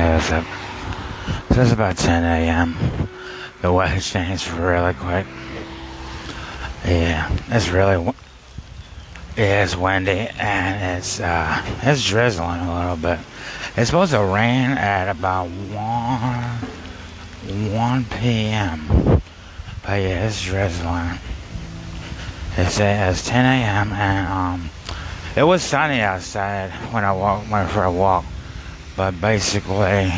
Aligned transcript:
Yeah, 0.00 0.16
it's 0.16 0.32
up. 0.32 1.54
So 1.54 1.60
it's 1.60 1.72
about 1.72 1.98
10 1.98 2.24
a.m. 2.24 2.74
The 3.60 3.70
weather 3.70 4.00
changed 4.00 4.48
really 4.48 4.94
quick. 4.94 5.26
Yeah, 6.86 7.30
it's 7.48 7.68
really. 7.68 8.02
Yeah, 9.36 9.62
it's 9.62 9.76
windy 9.76 10.28
and 10.38 10.96
it's 10.98 11.20
uh, 11.20 11.62
it's 11.82 12.02
drizzling 12.08 12.60
a 12.60 12.80
little 12.80 12.96
bit. 12.96 13.18
It's 13.76 13.90
supposed 13.90 14.12
to 14.12 14.24
rain 14.24 14.70
at 14.70 15.10
about 15.10 15.48
one 15.68 16.48
1 17.70 18.04
p.m. 18.06 19.20
But 19.82 19.96
yeah, 20.00 20.26
it's 20.26 20.40
drizzling. 20.42 21.18
It's, 22.56 22.80
it's 22.80 23.28
10 23.28 23.44
a.m. 23.44 23.92
and 23.92 24.26
um, 24.28 24.70
it 25.36 25.42
was 25.42 25.62
sunny 25.62 26.00
outside 26.00 26.70
when 26.90 27.04
I 27.04 27.12
walked 27.12 27.50
went 27.50 27.68
for 27.68 27.84
a 27.84 27.92
walk. 27.92 28.24
But 29.00 29.18
basically, 29.18 30.12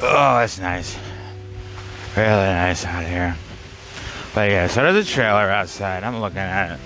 oh, 0.00 0.38
it's 0.38 0.58
nice. 0.58 0.96
Really 2.16 2.26
nice 2.26 2.86
out 2.86 3.04
here. 3.04 3.36
But 4.34 4.50
yeah, 4.50 4.68
so 4.68 4.90
there's 4.90 5.06
a 5.06 5.10
trailer 5.12 5.50
outside. 5.50 6.02
I'm 6.02 6.22
looking 6.22 6.38
at 6.38 6.78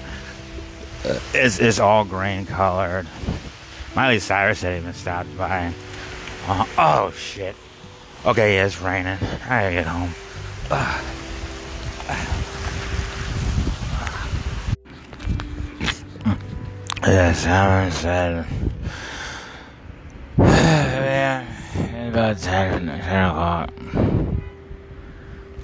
it. 1.04 1.22
It's, 1.34 1.60
it's 1.60 1.78
all 1.78 2.04
green 2.04 2.46
colored. 2.46 3.06
Miley 3.94 4.18
Cyrus 4.18 4.62
had 4.62 4.80
even 4.80 4.92
stopped 4.92 5.38
by. 5.38 5.72
Uh, 6.48 6.66
oh 6.78 7.12
shit. 7.12 7.54
Okay, 8.26 8.56
yeah, 8.56 8.66
it's 8.66 8.80
raining. 8.80 9.18
I 9.44 9.48
gotta 9.48 9.70
get 9.70 9.86
home. 9.86 10.12
Yes, 17.06 17.44
Simon 17.44 17.92
said. 17.92 18.46
yeah, 20.38 21.44
about 22.08 22.38
10, 22.38 22.86
10 22.86 23.30
o'clock. 23.30 23.72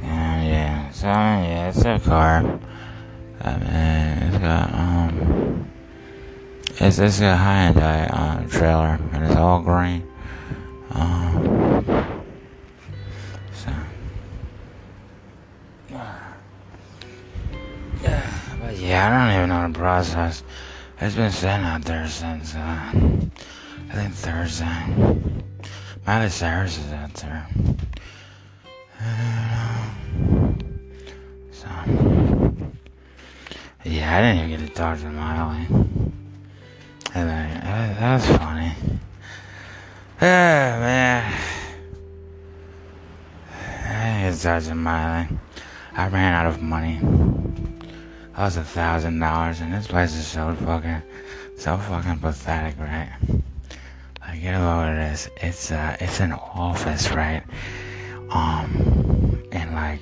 Yeah, 0.03 0.43
yeah, 0.43 0.91
so, 0.91 1.07
yeah, 1.07 1.69
it's 1.69 1.85
a 1.85 1.99
car. 2.01 2.61
It's 3.41 4.39
got, 4.39 4.75
um, 4.75 5.71
it's, 6.81 6.99
it's 6.99 7.21
a 7.21 7.37
Hyundai, 7.37 8.09
uh, 8.13 8.49
trailer, 8.49 8.99
and 9.13 9.25
it's 9.25 9.37
all 9.37 9.61
green. 9.61 10.07
Um, 10.91 12.23
so, 13.55 13.71
yeah, 15.91 16.35
but 18.61 18.77
yeah, 18.77 19.09
I 19.09 19.29
don't 19.29 19.37
even 19.37 19.49
know 19.49 19.73
the 19.73 19.79
process. 19.79 20.43
It's 21.01 21.15
been 21.15 21.33
sitting 21.33 21.65
out 21.65 21.85
there 21.85 22.09
since, 22.09 22.55
uh, 22.55 22.59
I 22.61 23.95
think 23.95 24.15
Thursday. 24.15 25.25
Miley 26.07 26.29
Cyrus 26.29 26.77
is 26.77 26.93
out 26.93 27.15
there. 27.15 27.49
So, 31.51 31.69
yeah, 33.87 34.15
I 34.15 34.21
didn't 34.21 34.37
even 34.37 34.51
get 34.51 34.61
to 34.69 34.75
talk 34.75 34.99
to 34.99 35.07
Miley. 35.07 35.67
And 37.15 37.31
uh, 37.31 38.01
that 38.01 38.15
was 38.17 38.37
funny. 38.37 38.75
Yeah, 40.21 40.79
man. 40.81 41.41
I 43.87 44.31
didn't 44.31 44.43
get 44.43 44.63
to 44.69 44.75
Miley. 44.75 45.39
I 45.95 46.09
ran 46.09 46.35
out 46.35 46.47
of 46.47 46.61
money. 46.61 46.99
That 48.37 48.45
was 48.45 48.59
a 48.59 48.65
thousand 48.65 49.21
dollars, 49.21 49.61
and 49.61 49.73
this 49.73 49.87
place 49.87 50.15
is 50.15 50.27
so 50.27 50.55
fucking, 50.67 51.03
so 51.57 51.79
fucking 51.79 52.19
pathetic, 52.19 52.79
right? 52.79 53.11
Like, 54.35 54.43
get 54.43 54.55
of 54.57 54.97
this. 54.97 55.31
It's 55.37 55.71
uh, 55.71 55.97
it's 56.01 56.19
an 56.19 56.33
office, 56.33 57.13
right? 57.13 57.45
Um, 58.31 59.41
in 59.53 59.73
like, 59.73 60.01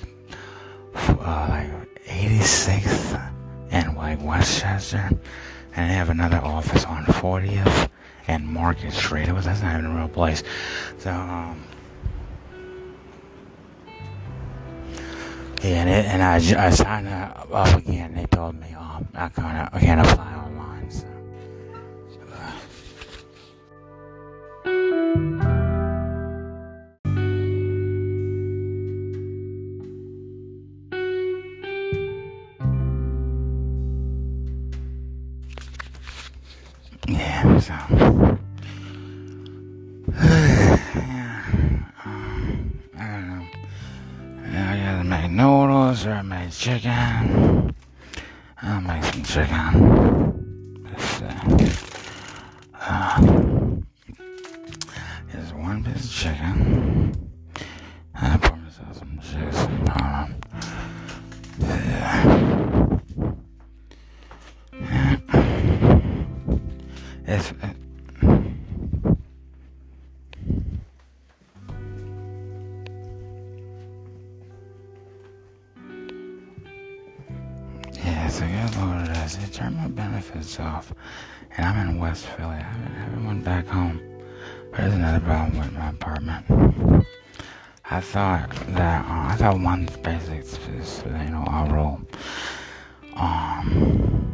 uh, 0.95 1.47
like 1.51 2.05
86th 2.07 3.31
and 3.71 3.95
like 3.95 4.25
Westchester, 4.25 5.11
and 5.77 5.91
they 5.91 5.95
have 5.95 6.09
another 6.09 6.39
office 6.39 6.87
on 6.87 7.05
40th 7.05 7.91
and 8.27 8.47
Market 8.47 8.93
Street. 8.95 9.29
It 9.29 9.35
was 9.35 9.45
that's 9.45 9.61
not 9.61 9.79
even 9.79 9.91
a 9.91 9.97
real 9.97 10.09
place. 10.09 10.43
So, 10.97 11.11
um. 11.11 11.63
Yeah, 15.63 15.85
and, 15.85 15.91
it, 15.91 16.07
and 16.07 16.23
I, 16.23 16.67
I 16.67 16.71
signed 16.71 17.07
up 17.07 17.77
again. 17.77 18.15
They 18.15 18.25
told 18.25 18.59
me 18.59 18.73
um, 18.73 19.07
I 19.15 19.29
can't 19.29 19.75
I 19.75 19.79
can't 19.79 20.01
apply 20.01 20.35
online. 20.37 20.91
So. 20.91 21.22
Chicken. 49.33 50.85
Let's 50.85 51.05
see. 51.05 51.25
Uh, 52.79 53.17
here's 55.29 55.55
one 55.55 55.83
piece 55.83 56.05
of 56.05 56.13
chicken. 56.13 57.31
I 58.15 58.37
pour 58.37 58.59
myself 58.59 58.99
some 58.99 59.19
juice. 59.23 59.67
Um, 59.97 60.35
yeah. 61.61 62.99
It's, 67.25 67.53
and 80.59 81.67
I'm 81.67 81.89
in 81.89 81.99
West 81.99 82.27
Philly. 82.27 82.57
I 82.57 82.61
haven't, 82.61 82.95
I 82.95 83.01
haven't 83.01 83.27
went 83.27 83.45
back 83.45 83.67
home. 83.67 84.01
But 84.71 84.79
there's 84.79 84.95
another 84.95 85.21
problem 85.21 85.59
with 85.59 85.73
my 85.73 85.91
apartment. 85.91 87.07
I 87.91 88.01
thought 88.01 88.51
that 88.69 89.05
uh, 89.05 89.33
I 89.33 89.37
thought 89.37 89.61
one 89.61 89.89
basic 90.03 90.41
is 90.41 91.03
you 91.07 91.31
know 91.31 91.45
a 91.47 91.69
rule. 91.73 92.01
Um, 93.17 94.33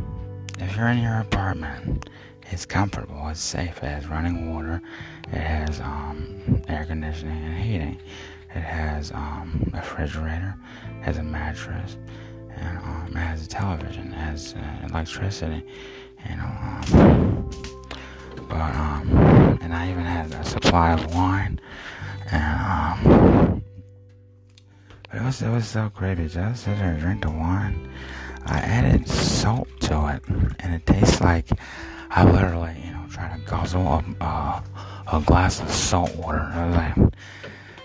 if 0.60 0.76
you're 0.76 0.88
in 0.88 0.98
your 0.98 1.18
apartment, 1.18 2.08
it's 2.50 2.64
comfortable, 2.64 3.28
it's 3.28 3.40
safe, 3.40 3.76
it 3.78 3.86
has 3.86 4.06
running 4.06 4.54
water, 4.54 4.80
it 5.32 5.38
has 5.40 5.80
um, 5.80 6.62
air 6.68 6.84
conditioning 6.84 7.44
and 7.44 7.58
heating, 7.58 8.00
it 8.54 8.60
has 8.60 9.10
um, 9.12 9.70
a 9.74 9.78
refrigerator, 9.78 10.54
it 11.00 11.04
has 11.04 11.18
a 11.18 11.22
mattress, 11.22 11.96
and 12.56 12.78
um, 12.78 13.08
it 13.10 13.16
has 13.18 13.44
a 13.44 13.48
television, 13.48 14.12
it 14.12 14.16
has 14.16 14.54
uh, 14.54 14.86
electricity, 14.88 15.64
you 16.28 16.36
know. 16.36 16.44
Um, 16.44 17.50
but 18.48 18.74
um, 18.74 19.58
and 19.60 19.74
I 19.74 19.90
even 19.90 20.04
had 20.04 20.32
a 20.32 20.44
supply 20.44 20.92
of 20.92 21.14
wine, 21.14 21.60
and 22.30 23.06
um, 23.06 23.62
it 25.12 25.22
was 25.22 25.42
it 25.42 25.50
was 25.50 25.66
so 25.66 25.90
because 25.90 26.36
I 26.36 26.52
sit 26.54 26.78
there 26.78 26.92
and 26.92 27.00
drink 27.00 27.22
the 27.22 27.30
wine. 27.30 27.90
I 28.46 28.58
added 28.60 29.08
salt 29.08 29.68
to 29.82 30.08
it, 30.14 30.22
and 30.60 30.74
it 30.74 30.86
tastes 30.86 31.20
like 31.20 31.48
I 32.10 32.24
literally, 32.24 32.74
you 32.84 32.92
know, 32.92 33.04
try 33.10 33.28
to 33.28 33.38
guzzle 33.44 33.86
a, 34.20 34.62
a 35.12 35.20
glass 35.20 35.60
of 35.60 35.70
salt 35.70 36.14
water. 36.16 36.40
I 36.40 36.66
was 36.66 36.76
like, 36.76 37.12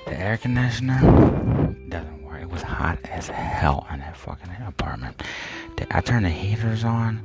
the 0.05 0.17
air 0.19 0.37
conditioner 0.37 0.99
doesn't 1.89 2.23
work. 2.23 2.41
It 2.41 2.49
was 2.49 2.61
hot 2.61 2.99
as 3.11 3.27
hell 3.27 3.85
in 3.91 3.99
that 3.99 4.15
fucking 4.15 4.49
apartment. 4.65 5.21
I 5.91 6.01
turned 6.01 6.25
the 6.25 6.29
heaters 6.29 6.83
on 6.83 7.21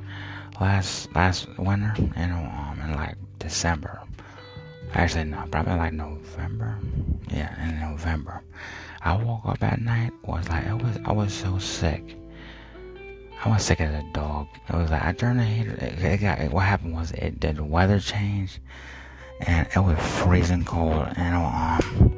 last 0.59 1.13
last 1.15 1.47
winter, 1.57 1.93
you 1.97 2.05
um, 2.05 2.79
in 2.83 2.95
like 2.95 3.15
December. 3.39 3.99
Actually, 4.93 5.25
no, 5.25 5.45
probably 5.51 5.75
like 5.75 5.93
November. 5.93 6.79
Yeah, 7.31 7.53
in 7.67 7.79
November. 7.79 8.41
I 9.01 9.15
woke 9.15 9.45
up 9.45 9.63
at 9.63 9.81
night 9.81 10.11
was 10.23 10.47
like 10.49 10.67
I 10.67 10.73
was 10.73 10.97
I 11.05 11.11
was 11.11 11.33
so 11.33 11.57
sick. 11.59 12.17
I 13.43 13.49
was 13.49 13.63
sick 13.63 13.79
as 13.79 13.93
a 13.93 14.05
dog. 14.11 14.47
It 14.67 14.75
was 14.75 14.89
like 14.89 15.03
I 15.03 15.13
turned 15.13 15.39
the 15.39 15.45
heater. 15.45 15.75
It, 15.75 16.03
it 16.03 16.17
got, 16.17 16.51
what 16.51 16.65
happened 16.65 16.93
was 16.93 17.11
it 17.11 17.39
did 17.39 17.55
the 17.55 17.63
weather 17.63 17.99
change, 17.99 18.59
and 19.41 19.67
it 19.73 19.79
was 19.79 19.97
freezing 19.99 20.65
cold. 20.65 21.07
And 21.15 21.35
um, 21.35 22.13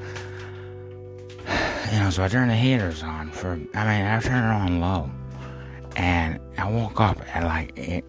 you 1.94 2.00
know, 2.00 2.10
so 2.10 2.24
I 2.24 2.28
turned 2.28 2.50
the 2.50 2.56
heaters 2.56 3.04
on 3.04 3.32
for. 3.32 3.52
I 3.52 3.54
mean, 3.54 3.76
I 3.76 4.20
turned 4.20 4.46
it 4.46 4.74
on 4.74 4.80
low, 4.80 5.12
and 5.96 6.40
I 6.58 6.68
woke 6.70 7.00
up 7.00 7.20
at 7.36 7.44
like 7.44 7.74
eight, 7.78 8.06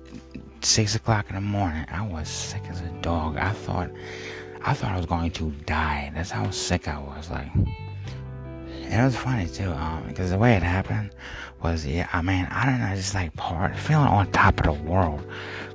six 0.65 0.95
o'clock 0.95 1.29
in 1.29 1.35
the 1.35 1.41
morning. 1.41 1.85
I 1.91 2.07
was 2.07 2.29
sick 2.29 2.63
as 2.69 2.81
a 2.81 2.89
dog. 3.03 3.37
I 3.37 3.51
thought 3.51 3.91
I 4.65 4.75
thought 4.75 4.93
I 4.93 4.97
was 4.97 5.07
going 5.07 5.31
to 5.33 5.51
die. 5.67 6.13
That's 6.15 6.31
how 6.31 6.51
sick 6.51 6.87
I 6.87 6.99
was. 6.99 7.31
Like, 7.31 7.53
and 7.55 9.01
it 9.01 9.05
was 9.05 9.17
funny 9.17 9.49
too, 9.49 9.71
um, 9.73 10.05
because 10.07 10.31
the 10.31 10.39
way 10.39 10.55
it 10.55 10.63
happened 10.63 11.11
was, 11.63 11.87
yeah, 11.87 12.09
I 12.13 12.23
mean, 12.23 12.47
I 12.51 12.67
don't 12.67 12.81
know, 12.81 12.95
just 12.95 13.15
like 13.15 13.35
part, 13.35 13.77
feeling 13.77 14.07
on 14.07 14.31
top 14.33 14.61
of 14.61 14.67
the 14.67 14.73
world. 14.89 15.27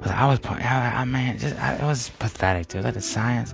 Cause 0.01 0.11
I 0.11 0.25
was, 0.27 0.39
I, 0.45 1.01
I 1.01 1.05
mean, 1.05 1.37
just, 1.37 1.55
I, 1.55 1.75
it 1.75 1.83
was 1.83 2.09
pathetic 2.19 2.67
too. 2.67 2.81
Like 2.81 2.93
the 2.93 3.01
science. 3.01 3.53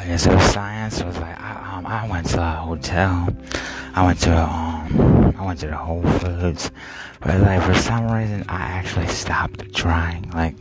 Okay, 0.00 0.16
so 0.16 0.36
science 0.38 1.02
was 1.02 1.18
like 1.18 1.38
I, 1.38 1.76
um, 1.76 1.86
I 1.86 2.08
went 2.08 2.26
to 2.28 2.40
a 2.40 2.52
hotel. 2.52 3.28
I 3.94 4.06
went 4.06 4.18
to 4.20 4.34
um 4.34 5.34
I 5.38 5.44
went 5.44 5.60
to 5.60 5.66
the 5.66 5.76
Whole 5.76 6.02
Foods, 6.02 6.70
but 7.20 7.38
like 7.40 7.62
for 7.62 7.74
some 7.74 8.10
reason 8.10 8.46
I 8.48 8.62
actually 8.62 9.08
stopped 9.08 9.74
trying. 9.74 10.30
Like 10.30 10.56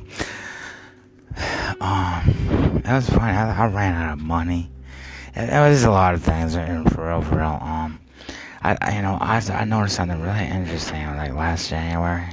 um, 1.80 2.82
was 2.86 3.10
funny. 3.10 3.32
I, 3.32 3.64
I 3.64 3.68
ran 3.68 3.96
out 3.96 4.14
of 4.14 4.20
money. 4.20 4.70
It, 5.34 5.50
it, 5.50 5.70
was 5.70 5.86
a 5.86 5.92
lot 5.92 6.16
of 6.16 6.22
things 6.22 6.56
for 6.56 7.08
real, 7.08 7.22
for 7.22 7.38
real. 7.38 7.60
Um, 7.62 7.98
I, 8.62 8.78
I 8.82 8.96
you 8.98 9.02
know 9.02 9.18
I 9.22 9.42
I 9.54 9.64
noticed 9.64 9.96
something 9.96 10.22
really 10.22 10.48
interesting. 10.48 11.06
Like 11.16 11.34
last 11.34 11.70
January, 11.70 12.28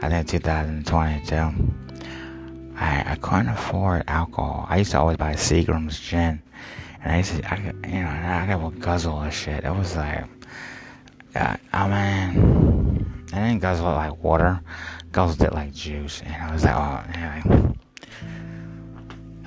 I 0.00 0.08
think 0.08 0.26
2022. 0.28 1.89
I, 2.80 3.12
I 3.12 3.16
couldn't 3.16 3.48
afford 3.48 4.04
alcohol. 4.08 4.66
I 4.68 4.78
used 4.78 4.92
to 4.92 4.98
always 4.98 5.18
buy 5.18 5.34
Seagram's 5.34 6.00
gin, 6.00 6.42
and 7.02 7.12
I 7.12 7.18
used 7.18 7.36
to, 7.36 7.52
I, 7.52 7.58
you 7.86 8.02
know, 8.02 8.08
I 8.08 8.46
got 8.48 8.72
a 8.72 8.78
guzzle 8.78 9.22
of 9.22 9.34
shit. 9.34 9.64
It 9.64 9.74
was 9.74 9.94
like, 9.96 10.24
uh, 11.36 11.56
I 11.74 11.88
mean, 12.32 13.26
I 13.34 13.36
didn't 13.36 13.60
guzzle 13.60 13.86
it 13.86 13.96
like 13.96 14.24
water, 14.24 14.60
guzzled 15.12 15.42
it 15.46 15.52
like 15.52 15.74
juice, 15.74 16.22
and 16.24 16.34
I 16.34 16.52
was 16.52 16.64
like, 16.64 16.74
oh, 16.74 17.04
anyway. 17.12 17.74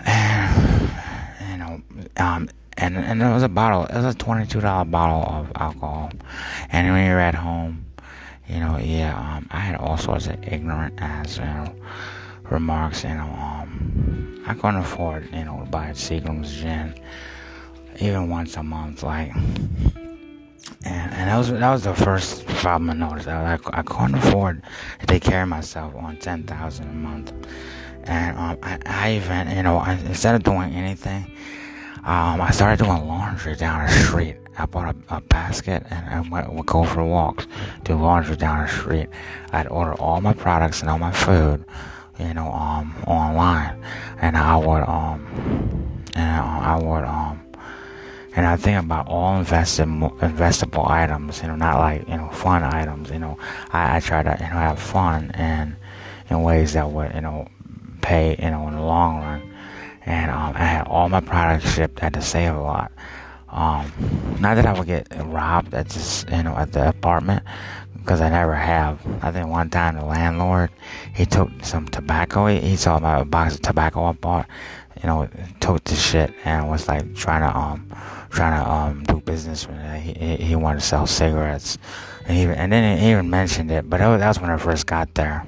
And, 0.06 0.92
you 1.50 1.58
know, 1.58 1.82
um, 2.18 2.50
and 2.78 2.98
and 2.98 3.22
it 3.22 3.34
was 3.34 3.44
a 3.44 3.50
bottle. 3.50 3.86
It 3.86 3.96
was 3.96 4.14
a 4.14 4.18
twenty-two 4.18 4.62
dollar 4.62 4.86
bottle 4.86 5.34
of 5.34 5.52
alcohol, 5.56 6.12
and 6.70 6.88
when 6.88 7.08
you're 7.08 7.20
at 7.20 7.36
home, 7.36 7.86
you 8.48 8.60
know, 8.60 8.78
yeah, 8.78 9.18
um, 9.18 9.48
I 9.50 9.60
had 9.60 9.76
all 9.76 9.98
sorts 9.98 10.28
of 10.28 10.38
ignorant 10.44 11.02
ass, 11.02 11.38
you 11.38 11.46
know 11.46 11.76
remarks, 12.50 13.04
you 13.04 13.10
know, 13.10 13.24
um, 13.24 14.44
I 14.46 14.54
couldn't 14.54 14.78
afford, 14.78 15.30
you 15.34 15.46
know, 15.46 15.62
to 15.64 15.70
buy 15.70 15.88
a 15.88 15.94
Seagram's 15.94 16.54
gin 16.54 16.94
even 18.00 18.30
once 18.30 18.58
a 18.58 18.64
month, 18.64 19.04
like, 19.04 19.34
and, 20.86 21.14
and 21.14 21.30
that 21.30 21.38
was 21.38 21.52
that 21.52 21.72
was 21.72 21.84
the 21.84 21.94
first 21.94 22.46
problem 22.48 22.90
I 22.90 22.94
noticed. 22.94 23.28
I, 23.28 23.54
I, 23.54 23.80
I 23.80 23.82
couldn't 23.84 24.16
afford 24.16 24.64
to 25.00 25.06
take 25.06 25.24
care 25.24 25.44
of 25.44 25.50
myself 25.50 25.96
on 25.96 26.18
ten 26.18 26.44
thousand 26.44 26.90
a 26.90 26.94
month, 26.94 27.34
and 28.04 28.38
um, 28.38 28.58
I, 28.64 28.80
I 28.86 29.12
even, 29.14 29.56
you 29.56 29.64
know, 29.64 29.78
I, 29.78 29.94
instead 29.94 30.36
of 30.36 30.44
doing 30.44 30.74
anything, 30.74 31.32
um, 32.04 32.42
I 32.42 32.52
started 32.52 32.84
doing 32.84 33.08
laundry 33.08 33.56
down 33.56 33.86
the 33.86 33.92
street. 33.92 34.38
I 34.58 34.66
bought 34.68 34.96
a, 35.10 35.16
a 35.16 35.22
basket 35.22 35.84
and 35.90 36.10
I 36.10 36.30
went, 36.30 36.54
would 36.54 36.68
go 36.68 36.84
for 36.84 37.04
walks, 37.04 37.48
do 37.86 37.96
laundry 37.96 38.36
down 38.36 38.66
the 38.66 38.72
street. 38.72 39.10
I'd 39.52 39.68
order 39.68 39.96
all 39.96 40.22
my 40.22 40.34
products 40.34 40.82
and 40.82 40.92
all 40.92 41.00
my 41.00 41.12
food 41.12 41.66
you 42.20 42.34
know, 42.34 42.52
um, 42.52 42.94
online, 43.08 43.84
and 44.20 44.38
I 44.38 44.56
would, 44.56 44.84
um, 44.84 46.04
and 46.16 46.42
I 46.42 46.76
would, 46.76 47.04
um, 47.06 47.40
and 48.36 48.46
I 48.46 48.56
think 48.56 48.84
about 48.84 49.08
all 49.08 49.44
investable, 49.44 50.18
investable 50.20 50.90
items, 50.90 51.42
you 51.42 51.48
know, 51.48 51.56
not 51.56 51.80
like, 51.80 52.08
you 52.08 52.18
know, 52.18 52.30
fun 52.30 52.64
items, 52.64 53.12
you 53.12 53.20
know, 53.20 53.38
I, 53.72 53.98
I 53.98 54.00
try 54.00 54.24
to, 54.24 54.32
you 54.40 54.46
know, 54.46 54.60
have 54.60 54.80
fun 54.80 55.32
and 55.36 55.76
in 56.30 56.42
ways 56.42 56.74
that 56.74 56.90
would, 56.90 57.14
you 57.14 57.22
know, 57.22 57.48
pay, 58.02 58.36
you 58.42 58.50
know, 58.50 58.68
in 58.68 58.76
the 58.76 58.82
long 58.82 59.22
run. 59.22 59.54
And, 60.06 60.32
um, 60.32 60.54
I 60.56 60.66
had 60.66 60.88
all 60.88 61.10
my 61.10 61.22
products 61.22 61.72
shipped, 61.74 62.02
I 62.02 62.06
had 62.06 62.14
to 62.16 62.22
save 62.22 62.56
a 62.56 62.62
lot. 62.62 62.92
Um, 63.50 63.92
not 64.40 64.56
that 64.56 64.66
I 64.66 64.74
would 64.74 64.88
get 64.88 65.08
robbed 65.26 65.76
at 65.76 65.90
just, 65.90 66.28
you 66.32 66.42
know, 66.42 66.56
at 66.56 66.72
the 66.72 66.90
apartment, 66.90 67.44
because 68.04 68.20
I 68.20 68.30
never 68.30 68.54
have. 68.54 69.00
I 69.24 69.32
think 69.32 69.48
one 69.48 69.70
time 69.70 69.96
the 69.96 70.06
landlord, 70.06 70.70
he 71.16 71.26
took 71.26 71.50
some 71.64 71.88
tobacco. 71.88 72.48
He, 72.48 72.60
he 72.60 72.76
saw 72.76 73.00
my 73.00 73.24
box 73.24 73.56
of 73.56 73.62
tobacco 73.62 74.04
I 74.04 74.12
bought, 74.12 74.48
you 75.02 75.08
know, 75.08 75.30
took 75.62 75.84
the 75.86 75.96
shit 75.96 76.34
and 76.44 76.70
was 76.70 76.88
like 76.88 77.16
trying 77.16 77.42
to 77.42 77.58
um 77.58 77.88
trying 78.30 78.62
to 78.62 78.70
um 78.70 79.04
do 79.04 79.22
business 79.22 79.68
with 79.68 79.78
it. 79.78 80.02
He 80.02 80.36
he 80.36 80.56
wanted 80.56 80.82
to 80.82 80.86
sell 80.86 81.08
cigarettes, 81.08 81.78
and 82.26 82.38
he 82.38 82.44
and 82.44 82.72
then 82.72 82.98
he 82.98 83.12
even 83.12 83.30
mentioned 83.30 83.72
it. 83.72 83.90
But 83.90 84.02
was, 84.02 84.20
that 84.20 84.28
was 84.28 84.40
when 84.40 84.50
I 84.50 84.58
first 84.58 84.86
got 84.86 85.14
there. 85.16 85.46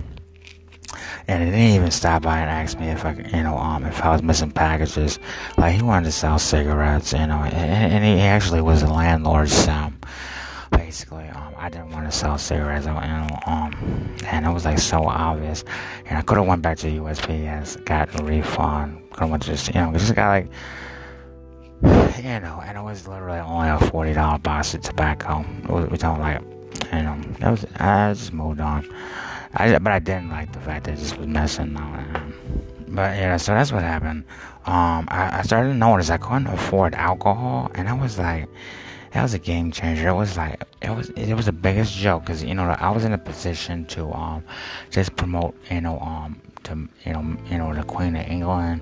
And 1.27 1.43
he 1.43 1.49
didn't 1.49 1.75
even 1.75 1.91
stop 1.91 2.21
by 2.21 2.37
and 2.37 2.49
ask 2.51 2.79
me 2.79 2.87
if 2.89 3.03
I, 3.03 3.13
you 3.13 3.41
know, 3.41 3.57
um, 3.57 3.83
if 3.83 3.99
I 4.03 4.11
was 4.11 4.21
missing 4.21 4.51
packages. 4.51 5.17
Like 5.57 5.73
he 5.73 5.81
wanted 5.81 6.05
to 6.05 6.11
sell 6.11 6.37
cigarettes, 6.37 7.13
you 7.13 7.25
know, 7.25 7.39
and, 7.39 7.93
and 7.93 8.05
he 8.05 8.21
actually 8.21 8.61
was 8.61 8.83
a 8.83 8.87
landlord's 8.87 9.67
um, 9.67 9.97
basically, 10.69 11.27
um, 11.29 11.44
I 11.65 11.69
didn't 11.69 11.89
want 11.89 12.06
to 12.06 12.15
sell 12.15 12.38
cigarettes, 12.38 12.85
and 12.85 13.31
um, 13.47 14.15
and 14.27 14.45
it 14.45 14.50
was 14.51 14.65
like 14.65 14.77
so 14.77 15.07
obvious. 15.07 15.63
And 16.06 16.15
I 16.15 16.21
could 16.21 16.38
have 16.38 16.45
went 16.45 16.62
back 16.62 16.77
to 16.77 16.88
USPS, 16.88 17.83
got 17.85 18.21
a 18.21 18.23
refund, 18.23 19.01
could 19.09 19.21
have 19.21 19.29
went 19.31 19.41
to 19.44 19.50
just, 19.50 19.73
you 19.73 19.81
know, 19.81 19.91
just 19.94 20.13
got 20.13 20.27
like, 20.27 20.47
you 22.17 22.39
know, 22.39 22.62
and 22.63 22.77
it 22.77 22.83
was 22.83 23.07
literally 23.07 23.39
only 23.39 23.69
a 23.69 23.79
forty 23.89 24.13
dollar 24.13 24.38
box 24.38 24.75
of 24.75 24.81
tobacco. 24.81 25.44
We're 25.67 25.88
talking 25.97 26.21
like, 26.21 26.41
you 26.94 27.01
know, 27.01 27.19
that 27.39 27.50
was. 27.50 27.65
I 27.77 28.13
just 28.13 28.31
moved 28.31 28.59
on. 28.59 28.88
I, 29.56 29.79
but 29.79 29.91
I 29.91 29.97
didn't 29.97 30.29
like 30.29 30.53
the 30.53 30.59
fact 30.59 30.85
that 30.85 30.94
it 30.94 31.00
just 31.00 31.17
was 31.17 31.25
messing. 31.25 31.75
Um, 31.77 32.31
but 32.89 33.17
yeah, 33.17 33.38
so 33.38 33.56
that's 33.56 33.71
what 33.71 33.81
happened. 33.81 34.23
Um, 34.67 35.07
I, 35.09 35.39
I 35.39 35.41
started 35.41 35.69
to 35.69 35.75
notice 35.75 36.12
I 36.12 36.17
couldn't 36.17 36.45
afford 36.45 36.94
alcohol, 36.94 37.71
and 37.73 37.89
I 37.89 37.94
was 37.94 38.19
like 38.19 38.47
that 39.15 39.23
was 39.23 39.33
a 39.33 39.39
game 39.39 39.71
changer. 39.71 40.09
It 40.09 40.13
was 40.13 40.35
like 40.35 40.62
it 40.81 40.89
was 40.89 41.09
it 41.12 41.33
was 41.35 41.45
the 41.45 41.53
biggest 41.53 41.94
joke 41.94 42.25
because 42.25 42.44
you 42.44 42.53
know 42.53 42.63
I 42.63 42.89
was 42.89 43.06
in 43.06 43.13
a 43.13 43.17
position 43.17 43.85
to 43.85 44.12
um 44.12 44.44
just 44.91 45.15
promote 45.15 45.56
you 45.71 45.79
know 45.79 45.97
um 46.01 46.41
to 46.65 46.89
you 47.06 47.13
know 47.13 47.38
you 47.50 47.57
know 47.57 47.73
the 47.73 47.83
Queen 47.83 48.17
of 48.17 48.27
England, 48.27 48.81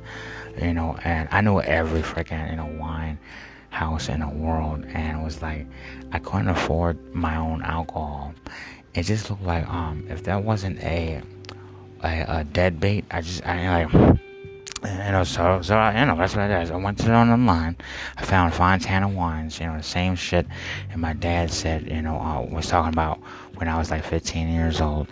you 0.59 0.73
know, 0.73 0.97
and 1.03 1.29
I 1.31 1.41
knew 1.41 1.61
every 1.61 2.01
freaking 2.01 2.49
you 2.49 2.55
know 2.55 2.65
wine 2.79 3.19
house 3.69 4.09
in 4.09 4.21
the 4.21 4.27
world, 4.27 4.85
and 4.85 5.19
it 5.19 5.23
was 5.23 5.43
like 5.43 5.67
I 6.11 6.17
couldn't 6.17 6.49
afford 6.49 6.97
my 7.13 7.35
own 7.35 7.61
alcohol. 7.61 8.33
It 8.95 9.03
just 9.03 9.29
looked 9.29 9.43
like 9.43 9.69
um 9.69 10.03
if 10.09 10.23
that 10.23 10.43
wasn't 10.43 10.79
a 10.79 11.21
a, 12.03 12.39
a 12.39 12.43
deadbeat, 12.43 13.05
I 13.11 13.21
just 13.21 13.45
I 13.45 13.83
like 13.83 14.19
you 15.05 15.11
know, 15.11 15.23
so 15.23 15.61
so 15.61 15.75
I, 15.75 15.99
you 15.99 16.05
know 16.05 16.15
that's 16.15 16.35
what 16.35 16.49
it 16.49 16.61
is. 16.63 16.71
I 16.71 16.75
went 16.75 16.97
to 16.99 17.11
it 17.11 17.15
online. 17.15 17.75
I 18.17 18.25
found 18.25 18.53
Fontana 18.53 19.09
wines, 19.09 19.59
you 19.59 19.65
know, 19.65 19.77
the 19.77 19.83
same 19.83 20.15
shit. 20.15 20.47
And 20.91 21.01
my 21.01 21.13
dad 21.13 21.51
said, 21.51 21.89
you 21.89 22.01
know, 22.01 22.19
uh, 22.19 22.41
was 22.41 22.67
talking 22.67 22.93
about 22.93 23.19
when 23.55 23.67
I 23.67 23.77
was 23.77 23.91
like 23.91 24.03
15 24.03 24.49
years 24.49 24.79
old. 24.79 25.07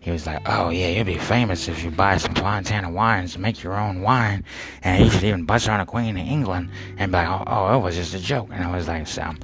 He 0.00 0.12
was 0.12 0.24
like, 0.24 0.40
"Oh 0.46 0.70
yeah, 0.70 0.88
you'll 0.88 1.04
be 1.04 1.18
famous 1.18 1.66
if 1.68 1.82
you 1.82 1.90
buy 1.90 2.16
some 2.16 2.34
Fontana 2.34 2.90
wines 2.90 3.34
and 3.34 3.42
make 3.42 3.62
your 3.62 3.74
own 3.74 4.02
wine, 4.02 4.44
and 4.82 5.04
you 5.04 5.10
should 5.10 5.24
even 5.24 5.44
bust 5.44 5.68
on 5.68 5.80
a 5.80 5.86
Queen 5.86 6.16
in 6.16 6.26
England 6.26 6.70
and 6.96 7.10
be 7.10 7.18
like, 7.18 7.28
oh, 7.28 7.42
oh, 7.46 7.76
it 7.76 7.80
was 7.80 7.96
just 7.96 8.14
a 8.14 8.20
joke." 8.20 8.50
And 8.52 8.62
I 8.62 8.70
was 8.74 8.86
like, 8.86 9.08
"So, 9.08 9.34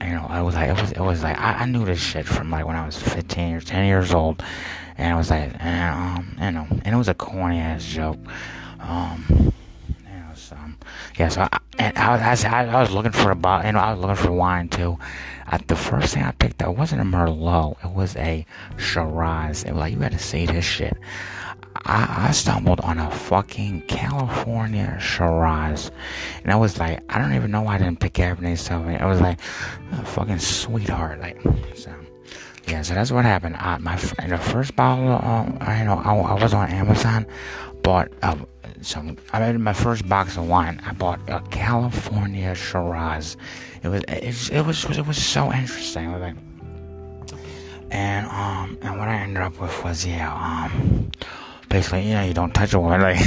you 0.00 0.10
know, 0.10 0.26
I 0.28 0.40
was 0.40 0.54
like, 0.54 0.70
it 0.70 0.80
was, 0.80 0.92
it 0.92 1.00
was 1.00 1.22
like, 1.24 1.38
I, 1.40 1.54
I 1.54 1.66
knew 1.66 1.84
this 1.84 2.00
shit 2.00 2.24
from 2.24 2.50
like 2.50 2.64
when 2.64 2.76
I 2.76 2.86
was 2.86 2.96
15 2.96 3.54
or 3.54 3.60
10 3.60 3.84
years 3.84 4.14
old, 4.14 4.44
and 4.96 5.12
I 5.12 5.16
was 5.16 5.28
like, 5.28 5.52
and, 5.58 5.94
um, 5.94 6.36
you 6.40 6.52
know, 6.52 6.66
and 6.84 6.94
it 6.94 6.98
was 6.98 7.08
a 7.08 7.14
corny 7.14 7.58
ass 7.58 7.84
joke." 7.84 8.18
Um, 8.82 9.52
know, 10.32 10.34
so 10.34 10.56
yeah, 11.18 11.28
so 11.28 11.42
I, 11.42 11.58
and 11.78 11.96
I 11.96 12.30
was 12.30 12.44
I, 12.44 12.66
I 12.66 12.80
was 12.80 12.90
looking 12.90 13.12
for 13.12 13.30
a 13.30 13.36
bottle, 13.36 13.66
you 13.66 13.72
know, 13.72 13.80
I 13.80 13.92
was 13.92 14.00
looking 14.00 14.16
for 14.16 14.32
wine 14.32 14.68
too. 14.68 14.98
Uh, 15.50 15.58
the 15.66 15.76
first 15.76 16.14
thing 16.14 16.22
I 16.22 16.32
picked 16.32 16.62
up 16.62 16.76
wasn't 16.76 17.00
a 17.00 17.04
Merlot, 17.04 17.84
it 17.84 17.90
was 17.90 18.16
a 18.16 18.46
Shiraz. 18.78 19.64
It 19.64 19.72
was 19.72 19.80
like 19.80 19.92
you 19.92 19.98
got 19.98 20.12
to 20.12 20.18
see 20.18 20.46
this 20.46 20.64
shit. 20.64 20.96
I, 21.84 22.28
I 22.28 22.32
stumbled 22.32 22.80
on 22.80 22.98
a 22.98 23.10
fucking 23.10 23.82
California 23.82 24.98
Shiraz, 25.00 25.90
and 26.42 26.52
I 26.52 26.56
was 26.56 26.78
like, 26.78 27.00
I 27.08 27.18
don't 27.18 27.34
even 27.34 27.50
know 27.50 27.62
why 27.62 27.76
I 27.76 27.78
didn't 27.78 28.00
pick 28.00 28.14
Cabernet 28.14 28.58
Sauvignon. 28.58 29.00
I 29.00 29.06
was 29.06 29.20
like, 29.20 29.40
oh, 29.92 30.02
fucking 30.04 30.38
sweetheart, 30.38 31.20
like 31.20 31.40
so. 31.74 31.94
Yeah, 32.68 32.82
so 32.82 32.94
that's 32.94 33.10
what 33.10 33.24
happened. 33.24 33.56
I, 33.56 33.78
my 33.78 33.96
the 33.96 34.38
first 34.38 34.76
bottle, 34.76 35.12
uh, 35.12 35.44
you 35.76 35.84
know, 35.84 36.00
I, 36.04 36.14
I 36.14 36.42
was 36.42 36.54
on 36.54 36.70
Amazon, 36.70 37.26
bought 37.82 38.12
a 38.22 38.38
some. 38.84 39.16
I 39.32 39.40
made 39.40 39.58
my 39.58 39.72
first 39.72 40.08
box 40.08 40.36
of 40.36 40.48
wine. 40.48 40.80
I 40.86 40.92
bought 40.92 41.20
a 41.28 41.40
California 41.50 42.54
Shiraz. 42.54 43.36
It 43.82 43.88
was 43.88 44.02
it, 44.08 44.52
it 44.52 44.66
was 44.66 44.84
it 44.84 45.06
was 45.06 45.16
so 45.22 45.52
interesting. 45.52 46.12
Like, 46.12 46.36
and 47.90 48.26
um 48.26 48.78
and 48.82 48.98
what 48.98 49.08
I 49.08 49.16
ended 49.16 49.42
up 49.42 49.60
with 49.60 49.84
was 49.84 50.06
yeah 50.06 50.32
um 50.32 51.10
basically 51.68 52.08
you 52.08 52.14
know 52.14 52.24
you 52.24 52.34
don't 52.34 52.54
touch 52.54 52.74
a 52.74 52.80
woman 52.80 53.00
like. 53.00 53.18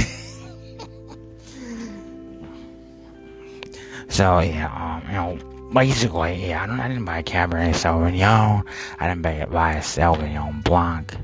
so 4.08 4.38
yeah 4.38 4.70
um 4.72 5.02
you 5.08 5.14
know 5.14 5.38
basically, 5.72 6.48
yeah, 6.48 6.62
I, 6.62 6.66
don't, 6.66 6.80
I 6.80 6.88
didn't 6.88 7.04
buy 7.04 7.18
a 7.18 7.22
Cabernet 7.22 7.74
Sauvignon. 7.74 8.64
I 8.98 9.08
didn't 9.08 9.22
buy, 9.22 9.46
buy 9.46 9.72
a 9.74 9.80
Sauvignon 9.80 10.64
Blanc. 10.64 11.14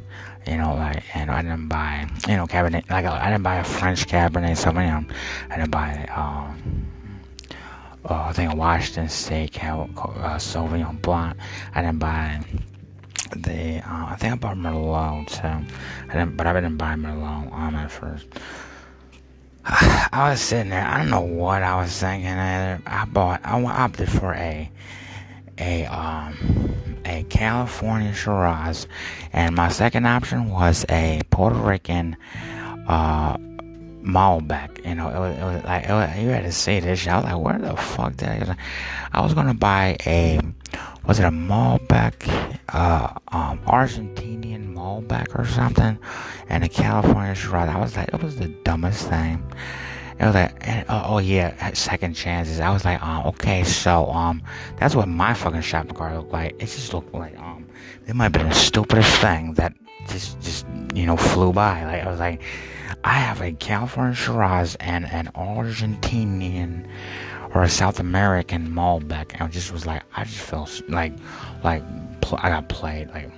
You 0.46 0.56
know, 0.56 0.74
like, 0.74 1.04
and 1.14 1.30
I 1.30 1.42
didn't 1.42 1.68
buy, 1.68 2.06
you 2.28 2.36
know, 2.36 2.46
Cabernet, 2.46 2.90
like, 2.90 3.04
I 3.04 3.30
didn't 3.30 3.44
buy 3.44 3.56
a 3.56 3.64
French 3.64 4.06
Cabernet 4.06 4.56
Sauvignon. 4.56 5.10
I 5.50 5.56
didn't 5.56 5.70
buy, 5.70 6.06
um, 6.14 6.86
uh, 8.08 8.24
I 8.24 8.32
think 8.32 8.52
a 8.52 8.56
Washington 8.56 9.08
State 9.08 9.56
uh, 9.62 9.86
Sauvignon 10.38 11.00
Blanc. 11.00 11.36
I 11.74 11.82
didn't 11.82 12.00
buy 12.00 12.40
the, 13.36 13.78
uh, 13.78 14.06
I 14.06 14.16
think 14.18 14.32
I 14.32 14.36
bought 14.36 14.56
Merlot 14.56 15.28
too. 15.28 15.74
I 16.08 16.12
didn't, 16.12 16.36
but 16.36 16.46
I 16.46 16.52
didn't 16.54 16.76
buy 16.76 16.94
Merlot 16.94 17.52
on 17.52 17.76
at 17.76 17.90
first. 17.90 18.26
I 19.64 20.30
was 20.30 20.40
sitting 20.40 20.70
there. 20.70 20.84
I 20.84 20.98
don't 20.98 21.10
know 21.10 21.20
what 21.20 21.62
I 21.62 21.80
was 21.80 21.96
thinking. 21.96 22.28
Either. 22.28 22.82
I 22.84 23.04
bought. 23.04 23.40
I 23.44 23.62
opted 23.62 24.10
for 24.10 24.34
a 24.34 24.68
a 25.58 25.86
um 25.86 26.74
a 27.04 27.24
California 27.24 28.12
Shiraz, 28.12 28.86
and 29.32 29.54
my 29.54 29.68
second 29.68 30.06
option 30.06 30.50
was 30.50 30.84
a 30.88 31.20
Puerto 31.30 31.56
Rican 31.56 32.16
uh 32.88 33.36
Malbec. 34.02 34.84
You 34.84 34.96
know, 34.96 35.08
it 35.08 35.18
was, 35.18 35.38
it 35.38 35.42
was 35.42 35.64
like 35.64 35.84
it 35.84 35.92
was, 35.92 36.18
you 36.18 36.28
had 36.28 36.44
to 36.44 36.52
see 36.52 36.80
this. 36.80 37.06
I 37.06 37.16
was 37.16 37.24
like, 37.24 37.38
where 37.38 37.58
the 37.58 37.76
fuck 37.76 38.16
did 38.16 38.28
I? 38.28 38.38
Get 38.38 38.56
I 39.12 39.20
was 39.20 39.34
gonna 39.34 39.54
buy 39.54 39.96
a 40.06 40.40
was 41.06 41.18
it 41.18 41.24
a 41.24 41.30
Malbec, 41.30 42.14
uh, 42.68 43.12
um, 43.28 43.58
Argentinian 43.66 44.72
Malbec 44.72 45.38
or 45.38 45.46
something, 45.46 45.98
and 46.48 46.64
a 46.64 46.68
California 46.68 47.34
Shiraz. 47.34 47.68
I 47.68 47.78
was 47.78 47.96
like, 47.96 48.08
it 48.08 48.22
was 48.22 48.36
the 48.36 48.48
dumbest 48.64 49.08
thing. 49.08 49.42
It 50.18 50.24
was 50.24 50.34
like, 50.34 50.86
oh, 50.88 51.02
oh, 51.06 51.18
yeah, 51.18 51.72
second 51.72 52.14
chances. 52.14 52.60
I 52.60 52.70
was 52.70 52.84
like, 52.84 53.02
um, 53.02 53.26
okay, 53.28 53.64
so 53.64 54.10
um, 54.10 54.42
that's 54.78 54.94
what 54.94 55.08
my 55.08 55.34
fucking 55.34 55.62
shopping 55.62 55.94
cart 55.94 56.14
looked 56.16 56.32
like. 56.32 56.54
It 56.54 56.66
just 56.66 56.92
looked 56.94 57.14
like 57.14 57.36
um, 57.38 57.66
it 58.06 58.14
might 58.14 58.24
have 58.24 58.32
been 58.32 58.48
the 58.48 58.54
stupidest 58.54 59.20
thing 59.20 59.54
that 59.54 59.74
just 60.08 60.40
just 60.40 60.66
you 60.94 61.06
know 61.06 61.16
flew 61.16 61.52
by. 61.52 61.84
Like 61.84 62.04
I 62.04 62.10
was 62.10 62.20
like, 62.20 62.42
I 63.04 63.14
have 63.14 63.40
a 63.40 63.52
California 63.52 64.14
Shiraz 64.14 64.76
and 64.76 65.06
an 65.06 65.30
Argentinian 65.34 66.86
or 67.54 67.62
a 67.62 67.68
South 67.68 68.00
American 68.00 68.68
Malbec, 68.68 69.32
and 69.34 69.42
I 69.42 69.48
just 69.48 69.72
was 69.72 69.86
like, 69.86 70.02
I 70.16 70.24
just 70.24 70.38
felt 70.38 70.82
like 70.88 71.12
like 71.64 71.82
I 72.38 72.50
got 72.50 72.68
played 72.68 73.08
like. 73.10 73.30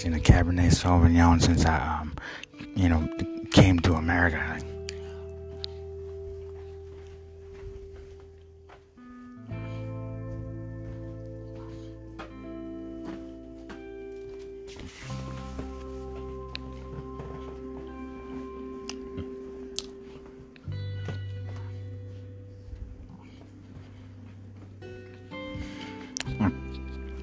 Seen 0.00 0.14
a 0.14 0.18
Cabernet 0.18 0.72
Sauvignon 0.72 1.42
since 1.42 1.66
I, 1.66 2.00
um, 2.00 2.14
you 2.74 2.88
know, 2.88 3.06
came 3.50 3.78
to 3.80 3.92
America. 3.96 4.58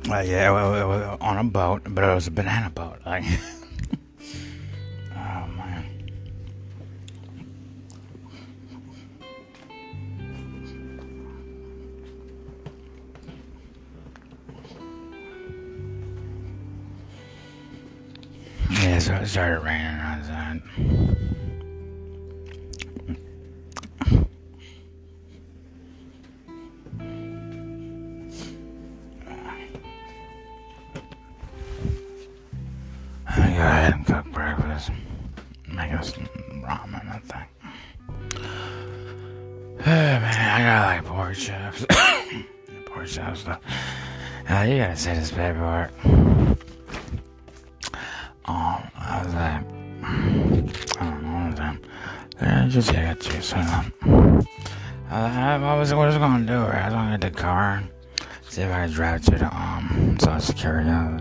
Uh, 0.10 0.22
yeah, 0.22 0.52
well, 0.52 0.74
it 0.76 0.86
was 0.86 1.17
on 1.38 1.46
a 1.46 1.50
boat, 1.50 1.84
but 1.90 2.04
it 2.04 2.14
was 2.14 2.28
a 2.28 2.32
banana 2.32 2.70
boat. 2.70 2.98
Like, 3.06 3.24
oh 5.12 5.48
man. 5.56 5.86
Yeah, 18.70 19.00
so 19.00 19.16
it 19.16 19.28
started 19.28 19.64
raining 19.64 19.86
outside. 19.86 20.62
Pork 43.18 43.28
chops 43.28 43.42
stuff. 43.42 43.62
Uh, 44.50 44.62
you 44.62 44.78
gotta 44.78 44.96
see 44.96 45.14
this 45.14 45.32
paperwork. 45.32 45.92
Um, 48.46 48.90
I 48.96 49.22
was 49.24 49.34
like, 49.34 49.64
I 50.04 51.04
don't 51.04 51.24
know, 51.24 51.34
what 51.34 51.52
was 51.52 51.60
that? 51.60 52.70
just 52.70 53.34
you, 53.34 53.42
so. 53.42 53.58
Um, 53.58 54.46
I, 55.10 55.56
I 55.56 55.78
was, 55.78 55.94
what 55.94 56.06
was 56.08 56.16
I 56.16 56.20
gonna 56.20 56.46
do? 56.46 56.54
I 56.54 56.86
was 56.86 56.94
gonna 56.94 57.18
get 57.18 57.34
the 57.34 57.40
car, 57.40 57.84
see 58.48 58.62
if 58.62 58.72
I 58.72 58.86
could 58.86 58.96
drive 58.96 59.22
to 59.26 59.32
the, 59.32 59.56
um, 59.56 60.18
social 60.20 60.40
security 60.40 60.90
office. 60.90 61.17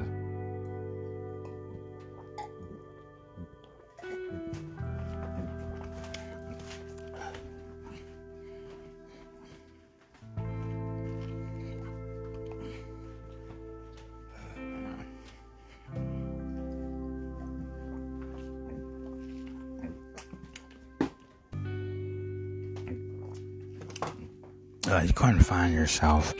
Uh, 24.88 25.02
you 25.04 25.12
couldn't 25.12 25.40
find 25.40 25.74
yourself 25.74 26.34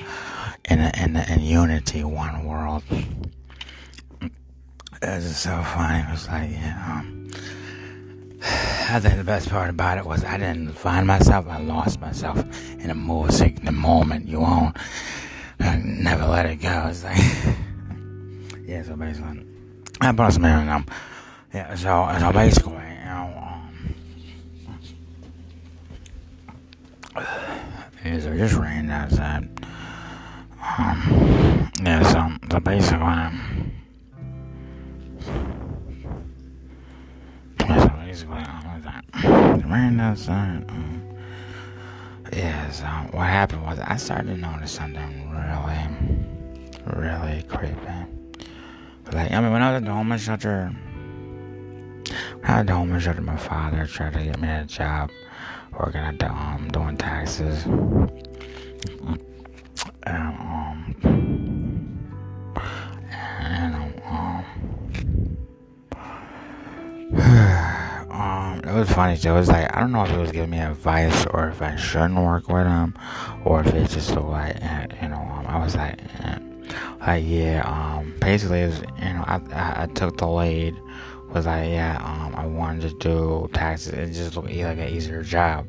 in 0.67 0.81
a, 0.81 0.93
in, 1.03 1.17
a, 1.17 1.27
in 1.29 1.41
unity, 1.41 2.05
one 2.05 2.45
world. 2.45 2.83
It's 5.03 5.37
so 5.37 5.63
funny. 5.63 6.01
It 6.01 6.11
was 6.11 6.29
like, 6.29 6.51
you 6.51 6.57
know, 6.57 7.03
I 8.89 9.01
think 9.01 9.17
the 9.17 9.25
best 9.25 9.49
part 9.49 9.71
about 9.71 9.99
it 9.99 10.07
was 10.07 10.25
I 10.25 10.39
didn't 10.39 10.73
find 10.73 11.07
myself. 11.07 11.47
I 11.49 11.61
lost 11.61 12.01
myself 12.01 12.39
in 12.79 12.91
a 12.91 12.95
music, 12.95 13.63
the 13.63 13.73
moment 13.73 14.29
you 14.29 14.39
own. 14.39 14.73
I 15.61 15.77
never 15.77 16.27
let 16.27 16.47
it 16.47 16.57
go. 16.57 16.87
It's 16.89 17.03
like, 17.03 17.17
yeah. 18.67 18.83
So 18.83 18.95
basically, 18.97 19.47
I 20.01 20.13
brought 20.13 20.33
some 20.35 20.45
in 20.45 20.67
them. 20.67 20.87
Yeah. 21.53 21.75
So 21.75 22.15
so 22.21 22.33
basically, 22.33 22.75
you 22.75 23.05
know, 23.05 23.55
um, 27.17 27.57
is 28.05 28.26
it 28.37 28.41
just 28.41 28.55
rained 28.55 28.91
outside. 28.91 29.49
Um, 30.79 31.71
yeah, 31.83 32.03
so, 32.03 32.49
so 32.53 32.61
basically, 32.61 32.99
um, 33.01 33.73
yeah, 37.61 37.83
so 37.83 37.89
basically, 38.05 38.37
um, 38.37 38.83
that? 38.85 39.05
it 39.59 39.65
rained 39.67 40.01
outside. 40.03 40.67
Um, 40.69 41.03
yeah, 42.31 42.71
so 42.71 42.85
what 43.17 43.27
happened 43.27 43.63
was 43.63 43.79
I 43.79 43.97
started 43.97 44.27
to 44.27 44.37
notice 44.37 44.73
something 44.73 45.31
really, 45.31 47.01
really 47.01 47.43
creepy. 47.45 47.75
Like, 49.13 49.33
I 49.33 49.41
mean, 49.41 49.53
when 49.53 49.63
I 49.63 49.73
was 49.73 49.77
at 49.81 49.85
the 49.87 49.93
homeless 49.93 50.23
shelter, 50.23 50.71
when 52.05 52.45
I 52.45 52.53
was 52.53 52.61
at 52.61 52.67
the 52.67 52.75
homeless 52.75 53.05
shelter, 53.05 53.23
my 53.23 53.37
father 53.37 53.87
tried 53.87 54.13
to 54.13 54.25
get 54.25 54.39
me 54.39 54.49
a 54.49 54.65
job 54.65 55.11
working 55.79 56.01
at 56.01 56.19
the, 56.19 56.31
um, 56.31 56.69
doing 56.71 56.97
taxes. 56.99 57.65
And, 60.05 60.39
um, 60.39 60.95
and, 63.41 63.75
um, 64.05 64.57
um, 68.11 68.61
it 68.65 68.73
was 68.73 68.91
funny 68.91 69.17
too. 69.17 69.31
It 69.31 69.35
was 69.35 69.49
like 69.49 69.75
I 69.77 69.81
don't 69.81 69.93
know 69.93 70.05
if 70.05 70.11
he 70.11 70.17
was 70.17 70.33
giving 70.33 70.51
me 70.51 70.59
advice 70.59 71.27
or 71.27 71.49
if 71.49 71.63
I 71.63 71.77
shouldn't 71.77 72.17
work 72.17 72.49
with 72.49 72.67
him, 72.67 72.95
or 73.45 73.61
if 73.61 73.75
it's 73.75 73.95
just 73.95 74.11
looked 74.11 74.29
like 74.29 74.57
you 75.03 75.09
know. 75.09 75.17
Um, 75.17 75.47
I 75.47 75.59
was 75.59 75.75
like, 75.77 76.01
eh. 76.25 76.39
like 77.07 77.25
yeah. 77.27 77.63
Um, 77.67 78.15
basically, 78.21 78.65
was, 78.65 78.81
you 78.81 79.13
know, 79.15 79.25
I, 79.27 79.41
I, 79.53 79.83
I 79.83 79.87
took 79.95 80.17
the 80.19 80.27
lead. 80.27 80.77
Was 81.33 81.47
like 81.47 81.71
yeah. 81.71 81.99
Um, 82.03 82.35
I 82.37 82.47
wanted 82.47 82.91
to 82.91 82.99
do 82.99 83.51
taxes. 83.53 83.93
and 83.93 84.13
just 84.13 84.37
looked 84.37 84.49
like 84.49 84.79
an 84.79 84.89
easier 84.89 85.23
job. 85.23 85.67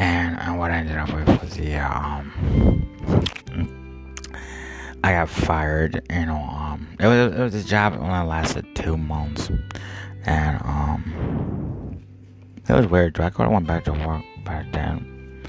And, 0.00 0.40
and 0.40 0.58
what 0.58 0.70
I 0.70 0.78
ended 0.78 0.96
up 0.96 1.12
with 1.12 1.42
was 1.42 1.58
yeah. 1.58 1.92
Um, 1.92 2.86
I 5.04 5.12
got 5.12 5.28
fired. 5.28 6.02
You 6.08 6.24
know, 6.24 6.36
um, 6.36 6.88
it 6.98 7.06
was 7.06 7.34
it 7.34 7.38
was 7.38 7.54
a 7.54 7.62
job 7.62 7.92
that 7.92 8.00
only 8.00 8.26
lasted 8.26 8.64
two 8.74 8.96
months, 8.96 9.50
and 10.24 10.58
um, 10.64 12.00
it 12.66 12.72
was 12.72 12.86
weird. 12.86 13.20
I 13.20 13.28
could 13.28 13.42
have 13.42 13.52
went 13.52 13.66
back 13.66 13.84
to 13.84 13.92
work 13.92 14.24
back 14.42 14.72
then, 14.72 15.42